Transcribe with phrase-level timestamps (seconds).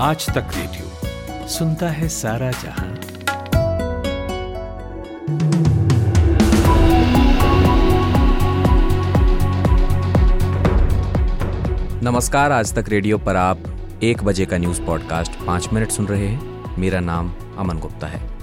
[0.00, 2.88] आज तक रेडियो सुनता है सारा जहाँ।
[12.02, 13.58] नमस्कार, आज तक रेडियो पर आप
[14.02, 18.37] एक बजे का न्यूज़ पॉडकास्ट पाँच मिनट सुन रहे हैं। मेरा नाम अमन गुप्ता है।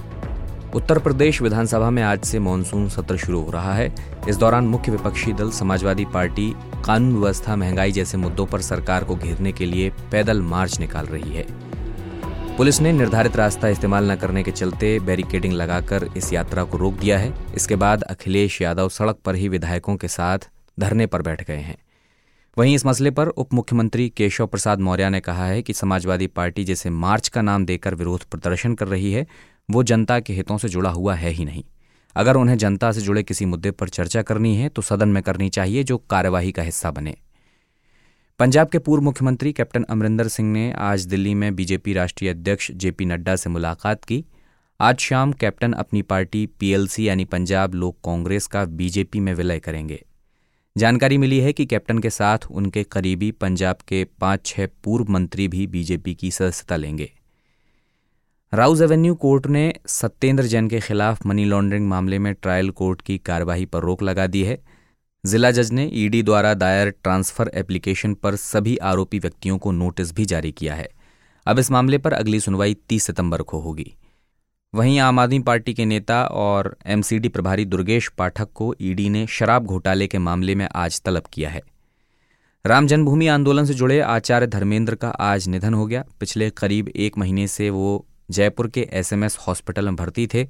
[0.74, 3.94] उत्तर प्रदेश विधानसभा में आज से मानसून सत्र शुरू हो रहा है।
[4.28, 6.54] इस दौरान मुख्य विपक्षी दल, समाजवादी पार्टी,
[6.84, 11.34] कानून व्यवस्था, महँगाई जैसे मुद्दों पर सरकार को घेरने के लिए पैदल मार्च निकाल रही
[11.34, 11.46] है।
[12.56, 16.94] पुलिस ने निर्धारित रास्ता इस्तेमाल न करने के चलते बैरिकेडिंग लगाकर इस यात्रा को रोक
[16.94, 20.38] दिया है। इसके बाद अखिलेश यादव सड़क पर ही विधायकों के साथ
[20.80, 21.76] धरने पर बैठ गए हैं।
[22.58, 26.64] वहीं इस मसले पर उप मुख्यमंत्री केशव प्रसाद मौर्य ने कहा है कि समाजवादी पार्टी
[26.64, 29.26] जैसे मार्च का नाम देकर विरोध प्रदर्शन कर रही है।
[29.70, 31.64] वो जनता के हितों से जुड़ा हुआ है ही नहीं।
[32.16, 35.48] अगर उन्हें जनता से जुड़े किसी मुद्दे पर चर्चा करनी है तो सदन में करनी
[35.48, 37.16] चाहिए जो कार्यवाही का हिस्सा बने।
[38.38, 43.04] पंजाब के पूर्व मुख्यमंत्री कैप्टन अमरिंदर सिंह ने आज दिल्ली में बीजेपी राष्ट्रीय अध्यक्ष जेपी
[43.04, 44.24] नड्डा से मुलाकात की।
[44.80, 50.04] आज शाम कैप्टन अपनी पार्टी पीएलसी यानी पंजाब लोक कांग्रेस का बीजेपी में विलय करेंगे।
[50.76, 55.48] जानकारी मिली है कि कैप्टन के साथ उनके करीबी पंजाब के पाँच छह पूर्व मंत्री
[55.48, 57.12] भी बीजेपी की सदस्यता लेंगे।
[58.52, 63.18] राउज एवेन्यू कोर्ट ने सत्येंद्र जैन के खिलाफ मनी लॉन्ड्रिंग मामले में ट्रायल कोर्ट की
[63.18, 64.62] कार्रवाई पर रोक लगा दी है।
[65.26, 70.24] जिला जज ने ईडी द्वारा दायर ट्रांसफ़र एप्लीकेशन पर सभी आरोपी व्यक्तियों को नोटिस भी
[70.24, 70.88] जारी किया है।
[71.46, 73.94] अब इस मामले पर अगली सुनवाई 30 सितंबर को होगी।
[74.74, 79.64] वहीं आम आदमी पार्टी के नेता और एमसीडी प्रभारी दुर्गेश पाठक को ईडी ने शराब
[79.64, 81.62] घोटाले के मामले में आज तलब किया है।
[82.66, 87.18] राम जन्मभूमि आंदोलन से जुड़े आचार्य धर्मेंद्र का आज निधन हो गया। पिछले करीब एक
[87.18, 90.48] महीने से वो जयपुर के एसएमएस हॉस्पिटल में भर्ती थे।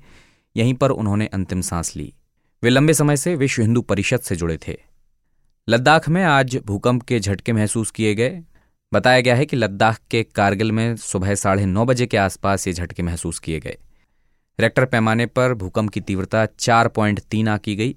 [0.57, 2.15] यहीं पर उन्होंने अंतिम सांस ली।
[2.63, 4.77] वे लंबे समय से विश्व हिंदू परिषद से जुड़े थे।
[5.69, 8.43] लद्दाख में आज भूकंप के झटके महसूस किए गए।
[8.93, 12.73] बताया गया है कि लद्दाख के कारगिल में सुबह साढ़े नौ बजे के आसपास ये
[12.73, 13.79] झटके महसूस किए गए।
[14.61, 17.97] रेक्टर पैमाने पर भूकंप की तीव्रता चार पॉइंट तीन आ की गई।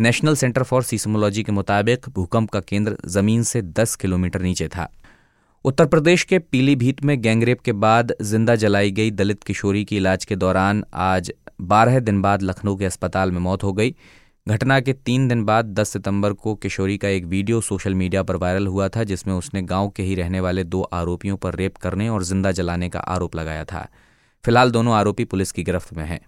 [0.00, 4.92] नेशनल सेंटर फॉर सीस्मोलॉजी के मुताबिक भूकंप का केंद्र ज़मीन से दस किलोमीटर नीचे था।
[5.68, 10.24] उत्तर प्रदेश के पीलीभीत में गैंगरेप के बाद ज़िंदा जलाई गई दलित किशोरी की इलाज
[10.24, 13.94] के दौरान आज बारह दिन बाद लखनऊ के अस्पताल में मौत हो गई।
[14.46, 18.36] घटना के तीन दिन बाद 10 सितंबर को किशोरी का एक वीडियो सोशल मीडिया पर
[18.36, 22.08] वायरल हुआ था, जिसमें उसने गाँव के ही रहने वाले दो आरोपियों पर रेप करने
[22.08, 23.86] और ज़िंदा जलाने का आरोप लगाया था।
[24.44, 26.20] फ़िलहाल दोनों आरोपी पुलिस की गिरफ्त में हैं।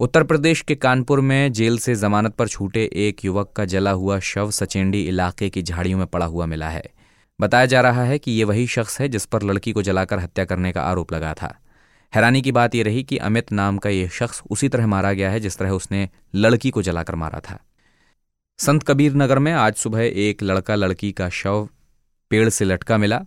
[0.00, 4.18] उत्तर प्रदेश के कानपुर में जेल से जमानत पर छूटे एक युवक का जला हुआ
[4.18, 6.93] शव सचेंडी इलाके की झाड़ियों में पड़ा हुआ मिला है।
[7.40, 10.44] बताया जा रहा है कि ये वही शख्स है जिस पर लड़की को जलाकर हत्या
[10.44, 11.60] करने का आरोप लगा था।
[12.14, 15.30] हैरानी की बात यह रही कि अमित नाम का यह शख्स उसी तरह मारा गया
[15.30, 17.58] है जिस तरह उसने लड़की को जलाकर मारा था।
[18.58, 21.68] संत कबीर नगर में आज सुबह एक लड़का लड़की का शव
[22.30, 23.20] पेड़ से लटका मिला।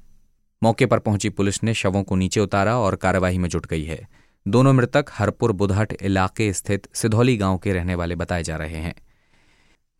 [0.63, 4.07] मौके पर पहुँची पुलिस ने शवों को नीचे उतारा और कार्यवाही में जुट गई है।
[4.47, 8.95] दोनों मृतक हरपुर बुधहट इलाके स्थित सिधौली गाँव के रहने वाले बताए जा रहे हैं।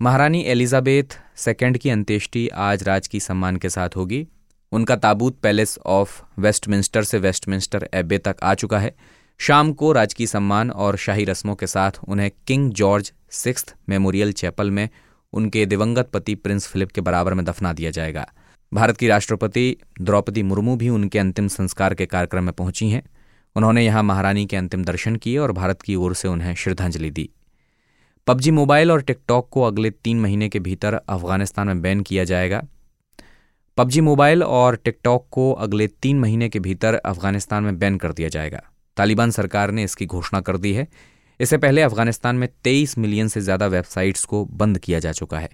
[0.01, 4.28] महारानी एलिजाबेथ सेकेंड की अंत्येष्टि आज राजकीय सम्मान के साथ होगी।
[4.72, 8.96] उनका ताबूत पैलेस ऑफ़ वेस्टमिंस्टर से वेस्टमिंस्टर एबे तक आ चुका है।
[9.40, 14.72] शाम को राजकीय सम्मान और शाही रस्मों के साथ उन्हें King George six memorial chapel
[14.72, 14.90] में
[15.34, 18.28] उनके दिवंगत पति प्रिंस फिलिप के बराबर में दफना दिया जाएगा।
[18.74, 23.04] भारत की राष्ट्रपति द्रौपदी मुर्मू भी उनके अंतिम संस्कार के कार्यक्रम में पहुँची हैं।
[23.56, 27.30] उन्होंने यहाँ महारानी के अंतिम दर्शन किए और भारत की ओर से उन्हें श्रद्धांजलि दी।
[28.28, 32.62] पबजी मोबाइल और टिकटॉक को अगले तीन महीने के भीतर अफ़गानिस्तान में बैन किया जाएगा।
[33.78, 38.30] पबजी मोबाइल और टिकटॉक को अगले तीन महीने के भीतर अफ़गानिस्तान में बैन कर दिया
[38.30, 38.62] जाएगा।
[38.98, 40.88] तालिबान सरकार ने इसकी घोषणा कर दी है।
[41.40, 45.50] इससे पहले अफ़गानिस्तान में 23 मिलियन से ज़्यादा वेबसाइट्स को बंद किया जा चुका है।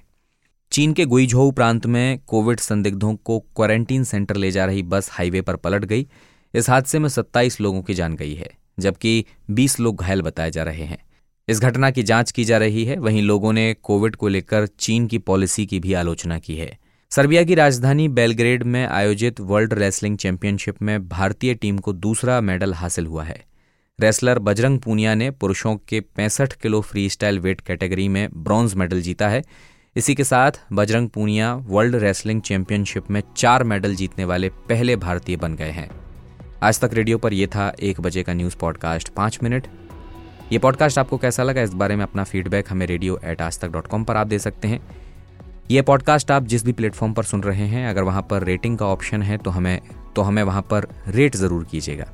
[0.72, 5.42] चीन के गुईझोउ प्रांत में कोविड संदिग्धों को क्वारंटीन सेंटर ले जा रही बस हाईवे
[5.42, 6.08] पर पलट गई।
[6.54, 10.64] इस हादसे में 27 लोगों की जान गई है, जबकि 20 लोग घायल बताए जा
[10.64, 11.04] रहे हैं।
[11.48, 15.08] इस घटना की जाँच की जा रही है। वहीं लोगों ने कोविड को लेकर चीन
[15.08, 16.78] की पॉलिसी की भी आलोचना की है।
[17.10, 22.74] सर्बिया की राजधानी बेलग्रेड में आयोजित वर्ल्ड रेसलिंग चैंपियनशिप में भारतीय टीम को दूसरा मेडल
[22.74, 23.46] हासिल हुआ है।
[24.00, 29.02] रेसलर बजरंग पूनिया ने पुरुषों के पैंसठ kilo free style weight category में ब्रॉन्ज मेडल
[29.02, 29.44] जीता है।
[29.96, 35.36] इसी के साथ Bajrang Punia world wrestling championship में चार मेडल जीतने वाले पहले भारतीय
[35.36, 35.90] बन गए हैं।
[36.64, 39.68] आज तक रेडियो पर यह था एक बजे का न्यूज़ पॉडकास्ट, पाँच मिनट।
[40.54, 43.70] ये पॉडकास्ट आपको कैसा लगा, इस बारे में अपना फीडबैक हमें रेडियो एट आज तक
[43.72, 44.80] डॉट कॉम पर आप दे सकते हैं।
[45.72, 48.86] ये पॉडकास्ट आप जिस भी प्लेटफॉर्म पर सुन रहे हैं, अगर वहाँ पर रेटिंग का
[48.86, 49.80] ऑप्शन है तो हमें
[50.16, 52.06] तो हमें वहाँ पर रेट ज़रूर कीजिएगा।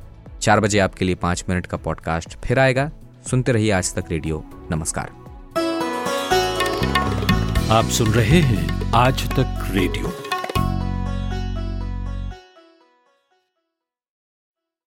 [0.42, 2.90] चार बजे आपके लिए पाँच मिनट का पॉडकास्ट फिर आएगा।
[3.30, 5.12] सुनते रहिए आज तक रेडियो नमस्कार।
[7.72, 10.14] आप सुन रहे हैं आज तक रेडियो